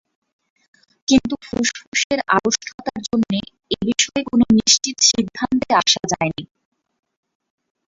[1.07, 3.37] কিন্তু ফুসফুসের আড়ষ্টতার জন্যে
[3.71, 6.43] এ বিষয়ে কোনো নিশ্চিত সিদ্ধান্তে আসা যায়নি।